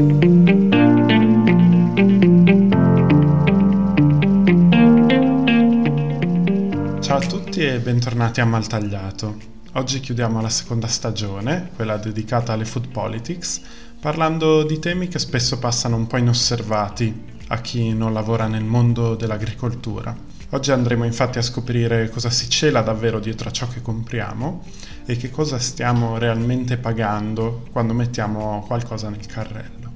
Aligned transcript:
Ciao 0.00 0.08
a 7.18 7.20
tutti 7.20 7.60
e 7.60 7.78
bentornati 7.80 8.40
a 8.40 8.46
Maltagliato. 8.46 9.36
Oggi 9.74 10.00
chiudiamo 10.00 10.40
la 10.40 10.48
seconda 10.48 10.86
stagione, 10.86 11.68
quella 11.76 11.98
dedicata 11.98 12.54
alle 12.54 12.64
food 12.64 12.88
politics, 12.88 13.60
parlando 14.00 14.62
di 14.62 14.78
temi 14.78 15.08
che 15.08 15.18
spesso 15.18 15.58
passano 15.58 15.96
un 15.96 16.06
po' 16.06 16.16
inosservati 16.16 17.22
a 17.48 17.60
chi 17.60 17.92
non 17.92 18.14
lavora 18.14 18.46
nel 18.46 18.64
mondo 18.64 19.14
dell'agricoltura. 19.16 20.16
Oggi 20.52 20.72
andremo 20.72 21.04
infatti 21.04 21.36
a 21.36 21.42
scoprire 21.42 22.08
cosa 22.08 22.30
si 22.30 22.48
cela 22.48 22.80
davvero 22.80 23.20
dietro 23.20 23.50
a 23.50 23.52
ciò 23.52 23.68
che 23.68 23.82
compriamo 23.82 24.64
e 25.04 25.16
che 25.18 25.28
cosa 25.28 25.58
stiamo 25.58 26.16
realmente 26.16 26.78
pagando 26.78 27.66
quando 27.70 27.92
mettiamo 27.92 28.64
qualcosa 28.66 29.10
nel 29.10 29.26
carrello. 29.26 29.89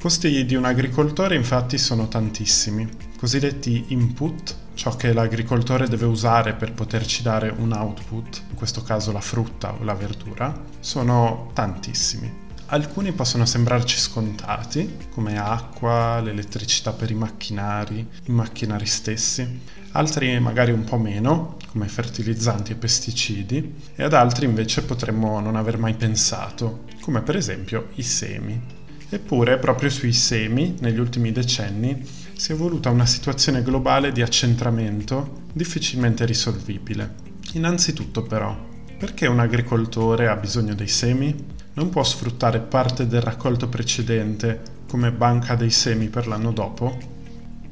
Costi 0.00 0.46
di 0.46 0.54
un 0.54 0.64
agricoltore 0.64 1.34
infatti 1.34 1.76
sono 1.76 2.08
tantissimi, 2.08 2.88
cosiddetti 3.18 3.84
input, 3.88 4.56
ciò 4.72 4.96
che 4.96 5.12
l'agricoltore 5.12 5.88
deve 5.88 6.06
usare 6.06 6.54
per 6.54 6.72
poterci 6.72 7.22
dare 7.22 7.52
un 7.54 7.72
output, 7.72 8.44
in 8.48 8.54
questo 8.54 8.82
caso 8.82 9.12
la 9.12 9.20
frutta 9.20 9.74
o 9.74 9.84
la 9.84 9.92
verdura, 9.92 10.58
sono 10.80 11.50
tantissimi. 11.52 12.32
Alcuni 12.68 13.12
possono 13.12 13.44
sembrarci 13.44 13.98
scontati, 13.98 14.96
come 15.12 15.38
acqua, 15.38 16.18
l'elettricità 16.20 16.92
per 16.92 17.10
i 17.10 17.14
macchinari, 17.14 18.08
i 18.24 18.32
macchinari 18.32 18.86
stessi, 18.86 19.60
altri 19.92 20.40
magari 20.40 20.72
un 20.72 20.84
po' 20.84 20.96
meno, 20.96 21.58
come 21.68 21.88
fertilizzanti 21.88 22.72
e 22.72 22.76
pesticidi, 22.76 23.74
e 23.96 24.02
ad 24.02 24.14
altri 24.14 24.46
invece 24.46 24.82
potremmo 24.82 25.40
non 25.40 25.56
aver 25.56 25.76
mai 25.76 25.92
pensato, 25.92 26.84
come 27.02 27.20
per 27.20 27.36
esempio 27.36 27.88
i 27.96 28.02
semi. 28.02 28.78
Eppure 29.12 29.58
proprio 29.58 29.90
sui 29.90 30.12
semi, 30.12 30.76
negli 30.80 30.98
ultimi 30.98 31.32
decenni, 31.32 32.02
si 32.32 32.52
è 32.52 32.54
evoluta 32.54 32.90
una 32.90 33.06
situazione 33.06 33.62
globale 33.62 34.12
di 34.12 34.22
accentramento 34.22 35.42
difficilmente 35.52 36.24
risolvibile. 36.24 37.14
Innanzitutto 37.54 38.22
però, 38.22 38.56
perché 38.96 39.26
un 39.26 39.40
agricoltore 39.40 40.28
ha 40.28 40.36
bisogno 40.36 40.74
dei 40.74 40.88
semi? 40.88 41.58
non 41.72 41.88
può 41.88 42.02
sfruttare 42.02 42.60
parte 42.60 43.06
del 43.06 43.20
raccolto 43.20 43.68
precedente 43.68 44.60
come 44.88 45.12
banca 45.12 45.54
dei 45.54 45.70
semi 45.70 46.08
per 46.08 46.26
l'anno 46.26 46.52
dopo? 46.52 46.98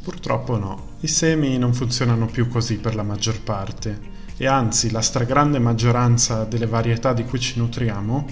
Purtroppo 0.03 0.57
no. 0.57 0.97
I 1.01 1.09
semi 1.09 1.59
non 1.59 1.75
funzionano 1.75 2.27
più 2.27 2.49
così 2.49 2.77
per 2.77 2.95
la 2.95 3.03
maggior 3.03 3.41
parte 3.43 4.17
e 4.37 4.47
anzi 4.47 4.91
la 4.91 5.03
stragrande 5.03 5.59
maggioranza 5.59 6.45
delle 6.45 6.67
varietà 6.67 7.13
di 7.13 7.25
cui 7.25 7.41
ci 7.41 7.59
nutriamo 7.59 8.27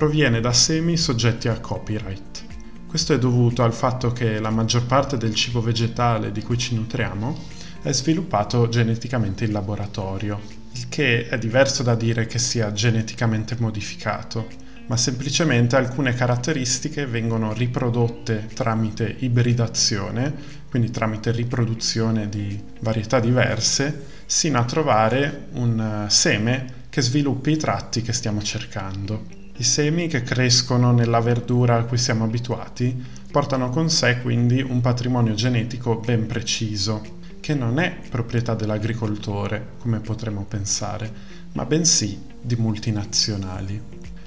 proviene 0.00 0.40
da 0.40 0.54
semi 0.54 0.96
soggetti 0.96 1.48
a 1.48 1.60
copyright. 1.60 2.44
Questo 2.86 3.12
è 3.12 3.18
dovuto 3.18 3.62
al 3.62 3.74
fatto 3.74 4.12
che 4.12 4.40
la 4.40 4.48
maggior 4.48 4.86
parte 4.86 5.18
del 5.18 5.34
cibo 5.34 5.60
vegetale 5.60 6.32
di 6.32 6.42
cui 6.42 6.56
ci 6.56 6.74
nutriamo 6.74 7.38
è 7.82 7.92
sviluppato 7.92 8.70
geneticamente 8.70 9.44
in 9.44 9.52
laboratorio, 9.52 10.40
il 10.72 10.88
che 10.88 11.28
è 11.28 11.36
diverso 11.36 11.82
da 11.82 11.94
dire 11.94 12.24
che 12.24 12.38
sia 12.38 12.72
geneticamente 12.72 13.56
modificato 13.58 14.48
ma 14.86 14.96
semplicemente 14.96 15.76
alcune 15.76 16.14
caratteristiche 16.14 17.04
vengono 17.04 17.52
riprodotte 17.52 18.48
tramite 18.54 19.16
ibridazione, 19.18 20.32
quindi 20.70 20.90
tramite 20.90 21.30
riproduzione 21.30 22.30
di 22.30 22.58
varietà 22.80 23.20
diverse, 23.20 24.06
sino 24.24 24.58
a 24.58 24.64
trovare 24.64 25.48
un 25.52 26.06
eh, 26.06 26.10
seme 26.10 26.86
che 26.88 27.02
sviluppi 27.02 27.50
i 27.52 27.56
tratti 27.58 28.00
che 28.00 28.14
stiamo 28.14 28.40
cercando. 28.42 29.39
I 29.60 29.62
semi 29.62 30.06
che 30.06 30.22
crescono 30.22 30.90
nella 30.90 31.20
verdura 31.20 31.76
a 31.76 31.84
cui 31.84 31.98
siamo 31.98 32.24
abituati 32.24 32.98
portano 33.30 33.68
con 33.68 33.90
sé 33.90 34.22
quindi 34.22 34.62
un 34.62 34.80
patrimonio 34.80 35.34
genetico 35.34 35.96
ben 35.96 36.26
preciso, 36.26 37.02
che 37.40 37.52
non 37.52 37.78
è 37.78 37.94
proprietà 38.08 38.54
dell'agricoltore, 38.54 39.72
come 39.78 40.00
potremmo 40.00 40.46
pensare, 40.46 41.12
ma 41.52 41.66
bensì 41.66 42.18
di 42.40 42.56
multinazionali. 42.56 43.82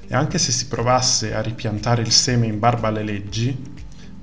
E 0.07 0.13
anche 0.13 0.37
se 0.37 0.51
si 0.51 0.67
provasse 0.67 1.33
a 1.33 1.41
ripiantare 1.41 2.03
il 2.03 2.11
seme 2.11 2.45
in 2.45 2.59
barba 2.59 2.89
alle 2.89 3.03
leggi, 3.03 3.57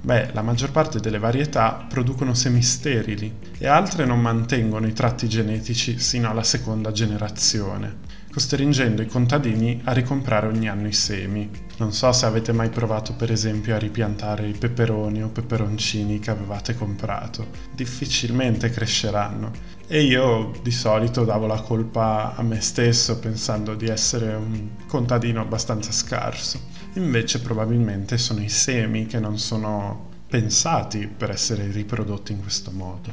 beh, 0.01 0.31
la 0.33 0.43
maggior 0.43 0.71
parte 0.71 1.01
delle 1.01 1.19
varietà 1.19 1.87
producono 1.89 2.35
semi 2.35 2.63
sterili 2.63 3.35
e 3.59 3.67
altre 3.67 4.05
non 4.05 4.21
mantengono 4.21 4.87
i 4.87 4.93
tratti 4.93 5.29
genetici 5.29 5.99
sino 5.99 6.31
alla 6.31 6.45
seconda 6.45 6.93
generazione 6.93 8.20
costringendo 8.31 9.03
i 9.03 9.07
contadini 9.07 9.81
a 9.85 9.93
ricomprare 9.93 10.47
ogni 10.47 10.69
anno 10.69 10.87
i 10.87 10.93
semi. 10.93 11.51
Non 11.79 11.93
so 11.93 12.13
se 12.13 12.27
avete 12.27 12.53
mai 12.53 12.69
provato 12.69 13.15
per 13.15 13.33
esempio 13.33 13.75
a 13.75 13.79
ripiantare 13.79 14.47
i 14.47 14.57
peperoni 14.57 15.23
o 15.23 15.29
peperoncini 15.29 16.21
che 16.21 16.31
avevate 16.31 16.75
comprato. 16.75 17.49
Difficilmente 17.75 18.71
cresceranno. 18.71 19.51
E 19.87 20.03
io 20.03 20.53
di 20.63 20.71
solito 20.71 21.25
davo 21.25 21.47
la 21.47 21.61
colpa 21.61 22.35
a 22.37 22.43
me 22.43 22.61
stesso 22.61 23.19
pensando 23.19 23.75
di 23.75 23.89
essere 23.89 24.33
un 24.35 24.69
contadino 24.87 25.41
abbastanza 25.41 25.91
scarso. 25.91 26.61
Invece 26.95 27.41
probabilmente 27.41 28.17
sono 28.17 28.41
i 28.41 28.49
semi 28.49 29.07
che 29.07 29.19
non 29.19 29.39
sono 29.39 30.09
pensati 30.29 31.09
per 31.09 31.31
essere 31.31 31.71
riprodotti 31.73 32.31
in 32.31 32.41
questo 32.41 32.71
modo. 32.71 33.09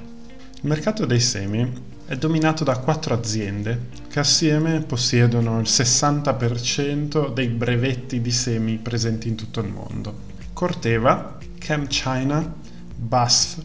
Il 0.62 0.70
mercato 0.70 1.06
dei 1.06 1.20
semi 1.20 1.96
è 2.08 2.16
dominato 2.16 2.64
da 2.64 2.78
quattro 2.78 3.14
aziende 3.14 3.90
che 4.08 4.20
assieme 4.20 4.80
possiedono 4.80 5.60
il 5.60 5.68
60% 5.68 7.34
dei 7.34 7.50
brevetti 7.50 8.22
di 8.22 8.32
semi 8.32 8.78
presenti 8.78 9.28
in 9.28 9.36
tutto 9.36 9.60
il 9.60 9.68
mondo. 9.68 10.18
Corteva, 10.54 11.38
ChemChina, 11.60 12.56
BASF 12.96 13.62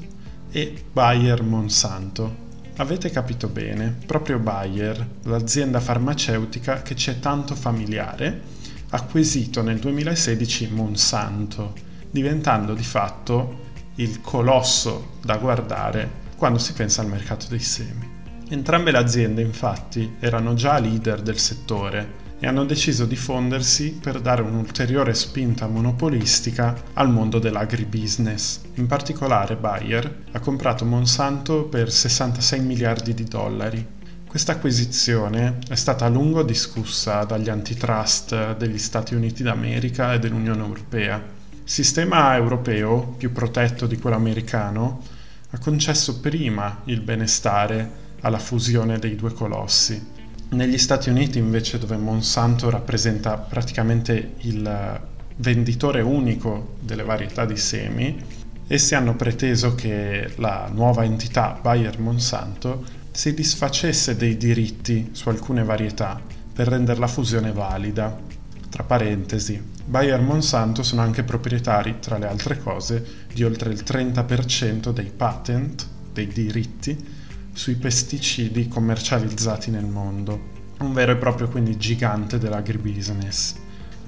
e 0.51 0.85
Bayer 0.93 1.45
Monsanto. 1.45 2.51
Avete 2.79 3.11
capito 3.11 3.47
bene, 3.47 3.97
proprio 4.07 4.41
Bayer, 4.41 5.07
l'azienda 5.23 5.79
farmaceutica 5.79 6.83
che 6.83 6.97
ci 6.97 7.11
è 7.11 7.21
tanto 7.21 7.55
familiare, 7.55 8.41
ha 8.89 8.97
acquisito 8.97 9.63
nel 9.63 9.79
2016 9.79 10.69
Monsanto, 10.73 11.75
diventando 12.11 12.75
di 12.75 12.83
fatto 12.83 13.71
il 13.97 14.21
colosso 14.21 15.13
da 15.23 15.37
guardare 15.37 16.11
quando 16.37 16.59
si 16.59 16.73
pensa 16.73 17.03
al 17.03 17.09
mercato 17.09 17.47
dei 17.49 17.61
semi. 17.61 18.22
Entrambe 18.53 18.91
le 18.91 18.99
aziende 18.99 19.41
infatti 19.41 20.17
erano 20.21 20.53
già 20.53 20.79
leader 20.79 21.23
del 21.23 21.39
settore 21.39 22.21
e 22.39 22.47
hanno 22.47 22.67
deciso 22.67 23.07
di 23.07 23.17
fondersi 23.17 23.99
per 23.99 24.21
dare 24.21 24.43
un'ulteriore 24.43 25.15
spinta 25.15 25.67
monopolistica 25.67 26.77
al 26.93 27.11
mondo 27.11 27.39
dell'agribusiness. 27.39 28.61
In 28.75 28.87
particolare 28.87 29.57
Bayer 29.57 30.25
ha 30.33 30.41
comprato 30.41 30.85
Monsanto 30.85 31.65
per 31.65 31.91
66 31.91 32.61
miliardi 32.61 33.15
di 33.15 33.25
dollari. 33.25 33.87
Questa 34.27 34.53
acquisizione 34.53 35.57
è 35.67 35.75
stata 35.75 36.05
a 36.05 36.11
lungo 36.11 36.43
discussa 36.43 37.25
dagli 37.25 37.49
antitrust 37.49 38.57
degli 38.57 38.77
Stati 38.77 39.15
Uniti 39.15 39.43
d'America 39.43 40.13
e 40.13 40.19
dell'Unione 40.19 40.61
Europea. 40.61 41.17
Il 41.17 41.71
sistema 41.71 42.37
europeo, 42.37 43.15
più 43.17 43.33
protetto 43.33 43.87
di 43.87 43.97
quello 43.97 44.17
americano, 44.17 45.01
ha 45.49 45.59
concesso 45.59 46.21
prima 46.21 46.83
il 46.85 47.01
benestare 47.01 48.02
alla 48.23 48.39
fusione 48.39 48.99
dei 48.99 49.15
due 49.15 49.33
colossi. 49.33 50.21
Negli 50.51 50.79
Stati 50.79 51.09
Uniti 51.09 51.39
invece 51.39 51.79
dove 51.79 51.97
Monsanto 51.97 52.69
rappresenta 52.69 53.37
praticamente 53.37 54.35
il 54.41 55.01
venditore 55.37 56.01
unico 56.03 56.77
delle 56.81 57.03
varietà 57.05 57.45
di 57.45 57.57
semi, 57.57 58.23
essi 58.67 58.95
hanno 58.95 59.15
preteso 59.17 59.75
che 59.75 60.33
la 60.37 60.71
nuova 60.73 61.05
entità 61.05 61.59
Bayer 61.61 61.99
Monsanto 61.99 62.85
si 63.11 63.35
disfacesse 63.35 64.17
dei 64.17 64.37
diritti 64.37 65.11
su 65.13 65.29
alcune 65.29 65.65
varietà 65.65 66.21
per 66.53 66.69
rendere 66.69 66.99
la 66.99 67.07
fusione 67.07 67.53
valida. 67.53 68.15
Tra 68.69 68.85
parentesi, 68.85 69.61
Bayer 69.85 70.21
Monsanto 70.21 70.83
sono 70.83 71.03
anche 71.03 71.23
proprietari, 71.23 71.97
tra 71.99 72.17
le 72.19 72.27
altre 72.27 72.59
cose, 72.59 73.05
di 73.33 73.43
oltre 73.43 73.71
il 73.71 73.83
30% 73.87 74.91
dei 74.91 75.11
patent, 75.15 75.87
dei 76.13 76.27
diritti, 76.27 77.21
sui 77.53 77.75
pesticidi 77.75 78.69
commercializzati 78.69 79.71
nel 79.71 79.85
mondo, 79.85 80.51
un 80.79 80.93
vero 80.93 81.13
e 81.13 81.17
proprio 81.17 81.49
quindi 81.49 81.77
gigante 81.77 82.39
dell'agribusiness. 82.39 83.55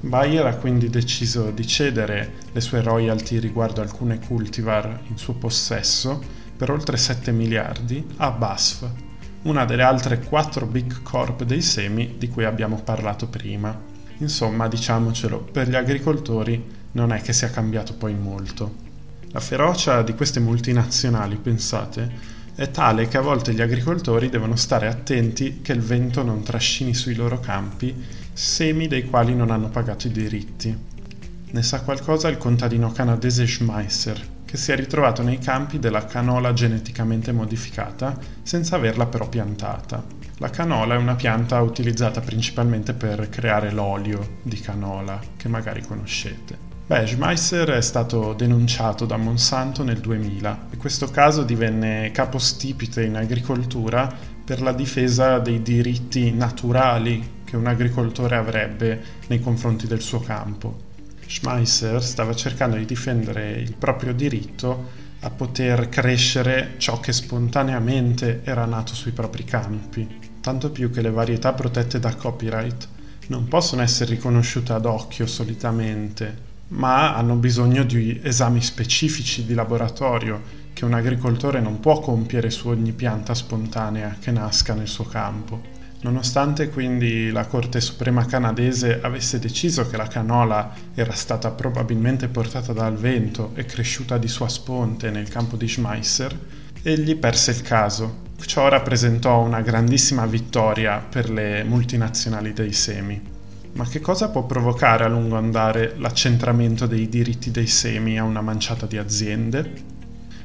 Bayer 0.00 0.44
ha 0.46 0.56
quindi 0.56 0.90
deciso 0.90 1.50
di 1.50 1.66
cedere 1.66 2.34
le 2.52 2.60
sue 2.60 2.82
royalty 2.82 3.38
riguardo 3.38 3.80
alcune 3.80 4.18
cultivar 4.18 5.00
in 5.08 5.16
suo 5.16 5.34
possesso 5.34 6.22
per 6.56 6.70
oltre 6.70 6.96
7 6.96 7.32
miliardi 7.32 8.04
a 8.16 8.30
BASF, 8.30 8.88
una 9.42 9.64
delle 9.64 9.82
altre 9.82 10.20
4 10.20 10.66
big 10.66 11.02
corp 11.02 11.44
dei 11.44 11.62
semi 11.62 12.16
di 12.18 12.28
cui 12.28 12.44
abbiamo 12.44 12.80
parlato 12.82 13.28
prima. 13.28 13.78
Insomma, 14.18 14.68
diciamocelo, 14.68 15.40
per 15.40 15.68
gli 15.68 15.74
agricoltori 15.74 16.62
non 16.92 17.12
è 17.12 17.20
che 17.20 17.32
sia 17.32 17.50
cambiato 17.50 17.94
poi 17.94 18.14
molto. 18.14 18.82
La 19.32 19.40
ferocia 19.40 20.02
di 20.02 20.14
queste 20.14 20.38
multinazionali, 20.38 21.36
pensate, 21.36 22.33
è 22.56 22.70
tale 22.70 23.08
che 23.08 23.16
a 23.16 23.20
volte 23.20 23.52
gli 23.52 23.60
agricoltori 23.60 24.28
devono 24.28 24.54
stare 24.54 24.86
attenti 24.86 25.60
che 25.60 25.72
il 25.72 25.80
vento 25.80 26.22
non 26.22 26.44
trascini 26.44 26.94
sui 26.94 27.16
loro 27.16 27.40
campi 27.40 27.92
semi 28.32 28.86
dei 28.86 29.04
quali 29.06 29.34
non 29.34 29.50
hanno 29.50 29.70
pagato 29.70 30.06
i 30.06 30.12
diritti. 30.12 30.76
Ne 31.50 31.62
sa 31.62 31.82
qualcosa 31.82 32.28
il 32.28 32.38
contadino 32.38 32.92
canadese 32.92 33.46
Schmeisser, 33.46 34.20
che 34.44 34.56
si 34.56 34.70
è 34.70 34.76
ritrovato 34.76 35.22
nei 35.22 35.38
campi 35.38 35.80
della 35.80 36.04
canola 36.04 36.52
geneticamente 36.52 37.32
modificata 37.32 38.16
senza 38.42 38.76
averla 38.76 39.06
però 39.06 39.28
piantata. 39.28 40.04
La 40.38 40.50
canola 40.50 40.94
è 40.94 40.98
una 40.98 41.14
pianta 41.16 41.60
utilizzata 41.60 42.20
principalmente 42.20 42.92
per 42.92 43.28
creare 43.30 43.72
l'olio 43.72 44.38
di 44.42 44.60
canola, 44.60 45.20
che 45.36 45.48
magari 45.48 45.82
conoscete. 45.82 46.73
Beh, 46.86 47.06
Schmeisser 47.06 47.70
è 47.70 47.80
stato 47.80 48.34
denunciato 48.34 49.06
da 49.06 49.16
Monsanto 49.16 49.82
nel 49.82 50.00
2000 50.00 50.66
e 50.70 50.76
questo 50.76 51.08
caso 51.08 51.42
divenne 51.42 52.10
capostipite 52.10 53.02
in 53.02 53.16
agricoltura 53.16 54.14
per 54.44 54.60
la 54.60 54.72
difesa 54.72 55.38
dei 55.38 55.62
diritti 55.62 56.30
naturali 56.30 57.40
che 57.42 57.56
un 57.56 57.68
agricoltore 57.68 58.36
avrebbe 58.36 59.02
nei 59.28 59.40
confronti 59.40 59.86
del 59.86 60.02
suo 60.02 60.20
campo. 60.20 60.92
Schmeisser 61.26 62.02
stava 62.02 62.34
cercando 62.34 62.76
di 62.76 62.84
difendere 62.84 63.52
il 63.52 63.72
proprio 63.72 64.12
diritto 64.12 64.90
a 65.20 65.30
poter 65.30 65.88
crescere 65.88 66.74
ciò 66.76 67.00
che 67.00 67.14
spontaneamente 67.14 68.42
era 68.44 68.66
nato 68.66 68.92
sui 68.92 69.12
propri 69.12 69.44
campi, 69.44 70.06
tanto 70.42 70.70
più 70.70 70.90
che 70.90 71.00
le 71.00 71.10
varietà 71.10 71.54
protette 71.54 71.98
da 71.98 72.14
copyright 72.14 72.88
non 73.28 73.48
possono 73.48 73.80
essere 73.80 74.10
riconosciute 74.10 74.74
ad 74.74 74.84
occhio 74.84 75.26
solitamente, 75.26 76.52
ma 76.68 77.14
hanno 77.14 77.34
bisogno 77.34 77.84
di 77.84 78.20
esami 78.22 78.62
specifici 78.62 79.44
di 79.44 79.54
laboratorio 79.54 80.62
che 80.72 80.84
un 80.84 80.94
agricoltore 80.94 81.60
non 81.60 81.80
può 81.80 82.00
compiere 82.00 82.50
su 82.50 82.68
ogni 82.68 82.92
pianta 82.92 83.34
spontanea 83.34 84.16
che 84.20 84.30
nasca 84.30 84.74
nel 84.74 84.88
suo 84.88 85.04
campo. 85.04 85.72
Nonostante 86.02 86.68
quindi 86.68 87.30
la 87.30 87.46
Corte 87.46 87.80
Suprema 87.80 88.26
canadese 88.26 89.00
avesse 89.00 89.38
deciso 89.38 89.88
che 89.88 89.96
la 89.96 90.06
canola 90.06 90.74
era 90.94 91.12
stata 91.12 91.50
probabilmente 91.50 92.28
portata 92.28 92.74
dal 92.74 92.96
vento 92.96 93.52
e 93.54 93.64
cresciuta 93.64 94.18
di 94.18 94.28
sua 94.28 94.48
sponte 94.48 95.10
nel 95.10 95.30
campo 95.30 95.56
di 95.56 95.66
Schmeisser, 95.66 96.38
egli 96.82 97.16
perse 97.16 97.52
il 97.52 97.62
caso. 97.62 98.22
Ciò 98.44 98.68
rappresentò 98.68 99.40
una 99.40 99.62
grandissima 99.62 100.26
vittoria 100.26 100.98
per 100.98 101.30
le 101.30 101.64
multinazionali 101.64 102.52
dei 102.52 102.72
semi. 102.72 103.33
Ma 103.76 103.84
che 103.88 104.00
cosa 104.00 104.28
può 104.28 104.44
provocare 104.44 105.02
a 105.02 105.08
lungo 105.08 105.36
andare 105.36 105.94
l'accentramento 105.98 106.86
dei 106.86 107.08
diritti 107.08 107.50
dei 107.50 107.66
semi 107.66 108.16
a 108.16 108.22
una 108.22 108.40
manciata 108.40 108.86
di 108.86 108.96
aziende? 108.98 109.72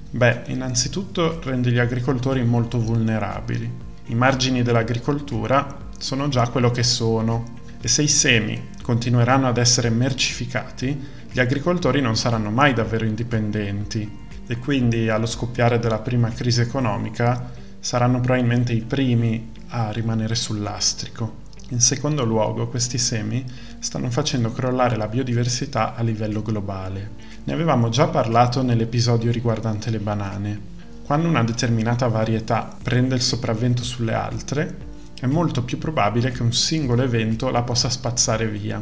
Beh, 0.09 0.41
innanzitutto 0.47 1.39
rende 1.43 1.71
gli 1.71 1.77
agricoltori 1.77 2.43
molto 2.43 2.79
vulnerabili. 2.79 3.71
I 4.07 4.15
margini 4.15 4.63
dell'agricoltura 4.63 5.77
sono 5.99 6.27
già 6.29 6.47
quello 6.47 6.71
che 6.71 6.81
sono 6.81 7.57
e 7.79 7.87
se 7.87 8.01
i 8.01 8.07
semi 8.07 8.69
continueranno 8.81 9.47
ad 9.47 9.57
essere 9.57 9.91
mercificati, 9.91 10.99
gli 11.31 11.39
agricoltori 11.39 12.01
non 12.01 12.15
saranno 12.15 12.49
mai 12.49 12.73
davvero 12.73 13.05
indipendenti 13.05 14.11
e 14.47 14.57
quindi 14.57 15.07
allo 15.07 15.27
scoppiare 15.27 15.77
della 15.77 15.99
prima 15.99 16.29
crisi 16.29 16.61
economica 16.61 17.51
saranno 17.79 18.19
probabilmente 18.19 18.73
i 18.73 18.81
primi 18.81 19.51
a 19.67 19.91
rimanere 19.91 20.33
sul 20.33 20.61
lastrico. 20.61 21.38
In 21.71 21.81
secondo 21.81 22.25
luogo, 22.25 22.67
questi 22.67 22.97
semi 22.97 23.45
stanno 23.77 24.09
facendo 24.09 24.51
crollare 24.51 24.95
la 24.95 25.07
biodiversità 25.07 25.93
a 25.93 26.01
livello 26.01 26.41
globale. 26.41 27.11
Ne 27.43 27.53
avevamo 27.53 27.89
già 27.89 28.07
parlato 28.07 28.63
nell'episodio 28.63 29.31
riguardante 29.31 29.91
le 29.91 29.99
banane. 29.99 30.59
Quando 31.05 31.27
una 31.27 31.43
determinata 31.43 32.07
varietà 32.07 32.75
prende 32.81 33.13
il 33.13 33.21
sopravvento 33.21 33.83
sulle 33.83 34.13
altre, 34.13 34.77
è 35.19 35.27
molto 35.27 35.63
più 35.63 35.77
probabile 35.77 36.31
che 36.31 36.41
un 36.41 36.53
singolo 36.53 37.03
evento 37.03 37.51
la 37.51 37.61
possa 37.61 37.89
spazzare 37.89 38.47
via, 38.47 38.81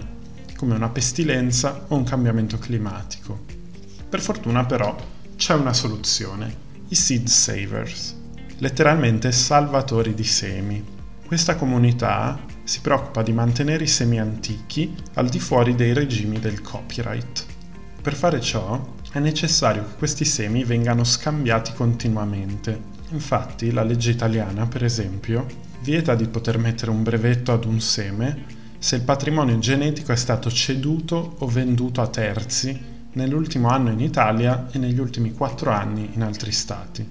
come 0.56 0.74
una 0.74 0.90
pestilenza 0.90 1.86
o 1.90 1.96
un 1.96 2.06
cambiamento 2.06 2.58
climatico. 2.58 3.44
Per 4.08 4.22
fortuna 4.22 4.66
però 4.66 4.96
c'è 5.36 5.54
una 5.54 5.74
soluzione, 5.74 6.56
i 6.88 6.96
seed 6.96 7.28
savers, 7.28 8.16
letteralmente 8.60 9.34
salvatori 9.34 10.14
di 10.14 10.24
semi. 10.24 10.82
Questa 11.26 11.58
comunità 11.58 12.56
si 12.68 12.82
preoccupa 12.82 13.24
di 13.24 13.32
mantenere 13.32 13.86
i 13.86 13.88
semi 13.88 14.20
antichi 14.20 14.94
al 15.14 15.30
di 15.30 15.40
fuori 15.40 15.74
dei 15.74 15.94
regimi 15.94 16.38
del 16.38 16.60
copyright. 16.60 17.46
Per 18.02 18.14
fare 18.14 18.42
ciò 18.42 18.96
è 19.14 19.20
necessario 19.20 19.86
che 19.86 19.96
questi 19.98 20.26
semi 20.26 20.66
vengano 20.66 21.06
scambiati 21.06 21.72
continuamente. 21.72 22.78
Infatti 23.12 23.72
la 23.72 23.84
legge 23.84 24.12
italiana, 24.12 24.66
per 24.66 24.84
esempio, 24.84 25.46
vieta 25.82 26.14
di 26.14 26.28
poter 26.28 26.58
mettere 26.58 26.92
un 26.92 27.04
brevetto 27.04 27.54
ad 27.54 27.64
un 27.64 27.80
seme 27.80 28.44
se 28.78 28.98
il 28.98 29.04
patrimonio 29.04 29.58
genetico 29.60 30.12
è 30.12 30.18
stato 30.18 30.52
ceduto 30.52 31.36
o 31.38 31.48
venduto 31.48 32.02
a 32.02 32.08
terzi 32.08 32.78
nell'ultimo 33.14 33.70
anno 33.70 33.92
in 33.92 34.02
Italia 34.02 34.68
e 34.72 34.78
negli 34.78 35.00
ultimi 35.00 35.32
quattro 35.32 35.72
anni 35.72 36.10
in 36.16 36.22
altri 36.22 36.52
stati. 36.52 37.10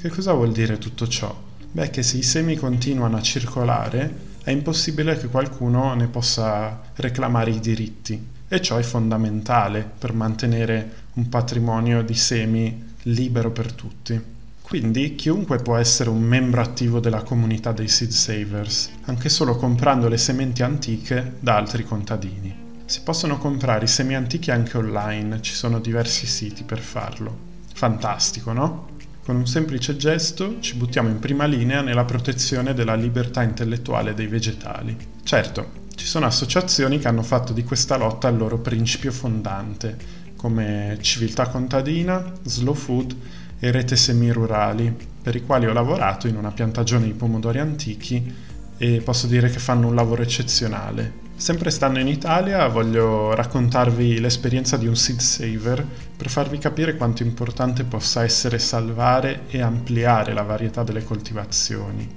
Che 0.00 0.08
cosa 0.08 0.32
vuol 0.32 0.52
dire 0.52 0.78
tutto 0.78 1.08
ciò? 1.08 1.36
Beh, 1.72 1.90
che 1.90 2.04
se 2.04 2.18
i 2.18 2.22
semi 2.22 2.54
continuano 2.54 3.16
a 3.16 3.22
circolare, 3.22 4.30
è 4.44 4.50
impossibile 4.50 5.16
che 5.16 5.28
qualcuno 5.28 5.94
ne 5.94 6.08
possa 6.08 6.80
reclamare 6.96 7.50
i 7.50 7.60
diritti 7.60 8.30
e 8.48 8.60
ciò 8.60 8.76
è 8.76 8.82
fondamentale 8.82 9.88
per 9.98 10.12
mantenere 10.12 11.00
un 11.14 11.28
patrimonio 11.28 12.02
di 12.02 12.14
semi 12.14 12.90
libero 13.02 13.50
per 13.50 13.72
tutti. 13.72 14.20
Quindi 14.60 15.14
chiunque 15.14 15.58
può 15.58 15.76
essere 15.76 16.10
un 16.10 16.22
membro 16.22 16.60
attivo 16.60 16.98
della 16.98 17.22
comunità 17.22 17.72
dei 17.72 17.88
seed 17.88 18.10
savers, 18.10 18.90
anche 19.04 19.28
solo 19.28 19.56
comprando 19.56 20.08
le 20.08 20.16
sementi 20.16 20.62
antiche 20.62 21.34
da 21.38 21.56
altri 21.56 21.84
contadini. 21.84 22.54
Si 22.84 23.02
possono 23.02 23.38
comprare 23.38 23.84
i 23.84 23.88
semi 23.88 24.14
antichi 24.14 24.50
anche 24.50 24.76
online, 24.76 25.40
ci 25.40 25.54
sono 25.54 25.78
diversi 25.78 26.26
siti 26.26 26.64
per 26.64 26.80
farlo. 26.80 27.50
Fantastico, 27.74 28.52
no? 28.52 28.88
Con 29.24 29.36
un 29.36 29.46
semplice 29.46 29.96
gesto 29.96 30.56
ci 30.58 30.74
buttiamo 30.74 31.08
in 31.08 31.20
prima 31.20 31.44
linea 31.44 31.80
nella 31.80 32.04
protezione 32.04 32.74
della 32.74 32.96
libertà 32.96 33.44
intellettuale 33.44 34.14
dei 34.14 34.26
vegetali. 34.26 34.96
Certo, 35.22 35.86
ci 35.94 36.06
sono 36.06 36.26
associazioni 36.26 36.98
che 36.98 37.06
hanno 37.06 37.22
fatto 37.22 37.52
di 37.52 37.62
questa 37.62 37.96
lotta 37.96 38.26
il 38.26 38.36
loro 38.36 38.58
principio 38.58 39.12
fondante, 39.12 39.96
come 40.34 40.98
Civiltà 41.00 41.46
Contadina, 41.46 42.32
Slow 42.42 42.74
Food 42.74 43.14
e 43.60 43.70
Rete 43.70 43.94
Semirurali, 43.94 44.92
per 45.22 45.36
i 45.36 45.46
quali 45.46 45.68
ho 45.68 45.72
lavorato 45.72 46.26
in 46.26 46.34
una 46.34 46.50
piantagione 46.50 47.04
di 47.04 47.12
pomodori 47.12 47.60
antichi 47.60 48.34
e 48.76 49.02
posso 49.04 49.28
dire 49.28 49.50
che 49.50 49.60
fanno 49.60 49.86
un 49.86 49.94
lavoro 49.94 50.22
eccezionale. 50.22 51.12
Sempre 51.42 51.72
stando 51.72 51.98
in 51.98 52.06
Italia 52.06 52.68
voglio 52.68 53.34
raccontarvi 53.34 54.20
l'esperienza 54.20 54.76
di 54.76 54.86
un 54.86 54.94
seed 54.94 55.18
saver 55.18 55.84
per 56.16 56.30
farvi 56.30 56.56
capire 56.58 56.94
quanto 56.94 57.24
importante 57.24 57.82
possa 57.82 58.22
essere 58.22 58.60
salvare 58.60 59.46
e 59.48 59.60
ampliare 59.60 60.34
la 60.34 60.42
varietà 60.42 60.84
delle 60.84 61.02
coltivazioni. 61.02 62.08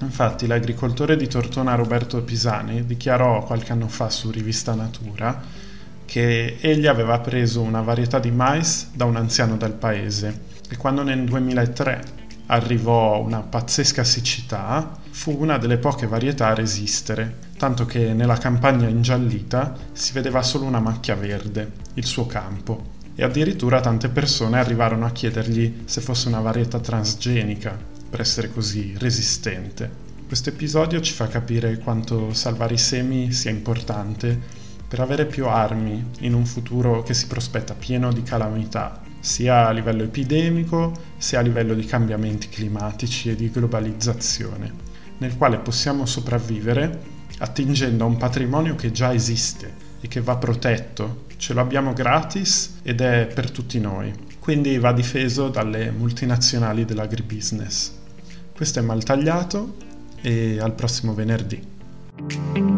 Infatti 0.00 0.46
l'agricoltore 0.46 1.16
di 1.16 1.28
Tortona 1.28 1.74
Roberto 1.74 2.22
Pisani 2.22 2.86
dichiarò 2.86 3.44
qualche 3.44 3.72
anno 3.72 3.88
fa 3.88 4.08
su 4.08 4.30
Rivista 4.30 4.72
Natura 4.74 5.38
che 6.06 6.56
egli 6.58 6.86
aveva 6.86 7.20
preso 7.20 7.60
una 7.60 7.82
varietà 7.82 8.18
di 8.20 8.30
mais 8.30 8.88
da 8.94 9.04
un 9.04 9.16
anziano 9.16 9.58
del 9.58 9.74
paese 9.74 10.44
e 10.70 10.78
quando 10.78 11.02
nel 11.02 11.24
2003 11.24 12.20
arrivò 12.46 13.20
una 13.20 13.40
pazzesca 13.40 14.04
siccità, 14.04 14.98
fu 15.10 15.36
una 15.38 15.58
delle 15.58 15.78
poche 15.78 16.06
varietà 16.06 16.48
a 16.48 16.54
resistere, 16.54 17.50
tanto 17.62 17.86
che 17.86 18.12
nella 18.12 18.38
campagna 18.38 18.88
ingiallita 18.88 19.76
si 19.92 20.12
vedeva 20.14 20.42
solo 20.42 20.64
una 20.64 20.80
macchia 20.80 21.14
verde, 21.14 21.70
il 21.94 22.04
suo 22.04 22.26
campo, 22.26 22.94
e 23.14 23.22
addirittura 23.22 23.80
tante 23.80 24.08
persone 24.08 24.58
arrivarono 24.58 25.06
a 25.06 25.12
chiedergli 25.12 25.82
se 25.84 26.00
fosse 26.00 26.26
una 26.26 26.40
varietà 26.40 26.80
transgenica 26.80 27.78
per 28.10 28.20
essere 28.20 28.50
così 28.52 28.96
resistente. 28.98 29.88
Questo 30.26 30.48
episodio 30.48 31.00
ci 31.00 31.12
fa 31.12 31.28
capire 31.28 31.78
quanto 31.78 32.34
salvare 32.34 32.74
i 32.74 32.78
semi 32.78 33.30
sia 33.30 33.52
importante 33.52 34.36
per 34.88 34.98
avere 34.98 35.26
più 35.26 35.46
armi 35.46 36.04
in 36.18 36.34
un 36.34 36.44
futuro 36.44 37.04
che 37.04 37.14
si 37.14 37.28
prospetta 37.28 37.74
pieno 37.74 38.12
di 38.12 38.24
calamità 38.24 39.02
sia 39.20 39.68
a 39.68 39.70
livello 39.70 40.02
epidemico 40.02 40.92
sia 41.16 41.38
a 41.38 41.42
livello 41.42 41.74
di 41.74 41.84
cambiamenti 41.84 42.48
climatici 42.48 43.30
e 43.30 43.36
di 43.36 43.52
globalizzazione, 43.52 44.72
nel 45.18 45.36
quale 45.36 45.58
possiamo 45.58 46.06
sopravvivere 46.06 47.11
attingendo 47.42 48.04
a 48.04 48.06
un 48.06 48.16
patrimonio 48.16 48.76
che 48.76 48.92
già 48.92 49.12
esiste 49.12 49.90
e 50.00 50.08
che 50.08 50.20
va 50.20 50.36
protetto, 50.36 51.24
ce 51.36 51.52
lo 51.52 51.60
abbiamo 51.60 51.92
gratis 51.92 52.78
ed 52.82 53.00
è 53.00 53.26
per 53.26 53.50
tutti 53.50 53.80
noi, 53.80 54.12
quindi 54.38 54.78
va 54.78 54.92
difeso 54.92 55.48
dalle 55.48 55.90
multinazionali 55.90 56.84
dell'agribusiness. 56.84 57.92
Questo 58.54 58.78
è 58.78 58.82
Maltagliato 58.82 59.76
e 60.20 60.58
al 60.60 60.72
prossimo 60.72 61.14
venerdì. 61.14 62.71